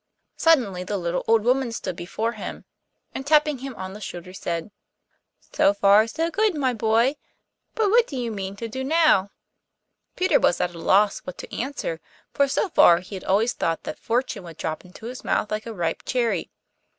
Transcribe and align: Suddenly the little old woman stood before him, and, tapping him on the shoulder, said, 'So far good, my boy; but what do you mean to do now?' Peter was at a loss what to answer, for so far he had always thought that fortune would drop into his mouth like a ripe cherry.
Suddenly 0.35 0.83
the 0.83 0.97
little 0.97 1.23
old 1.27 1.43
woman 1.43 1.71
stood 1.71 1.95
before 1.95 2.31
him, 2.31 2.65
and, 3.13 3.23
tapping 3.23 3.59
him 3.59 3.75
on 3.75 3.93
the 3.93 4.01
shoulder, 4.01 4.33
said, 4.33 4.71
'So 5.53 5.75
far 5.75 6.07
good, 6.07 6.55
my 6.55 6.73
boy; 6.73 7.17
but 7.75 7.91
what 7.91 8.07
do 8.07 8.17
you 8.17 8.31
mean 8.31 8.55
to 8.55 8.67
do 8.67 8.83
now?' 8.83 9.29
Peter 10.15 10.39
was 10.39 10.59
at 10.59 10.73
a 10.73 10.79
loss 10.79 11.19
what 11.19 11.37
to 11.37 11.55
answer, 11.55 12.01
for 12.33 12.47
so 12.47 12.67
far 12.69 12.97
he 12.97 13.13
had 13.13 13.23
always 13.25 13.53
thought 13.53 13.83
that 13.83 13.99
fortune 13.99 14.41
would 14.43 14.57
drop 14.57 14.83
into 14.83 15.05
his 15.05 15.23
mouth 15.23 15.51
like 15.51 15.67
a 15.67 15.71
ripe 15.71 16.01
cherry. 16.03 16.49